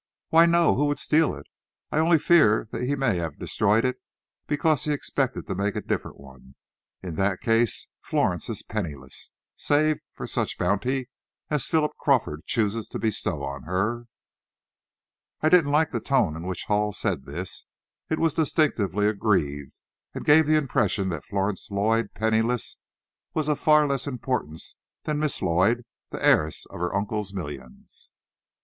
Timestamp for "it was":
18.09-18.33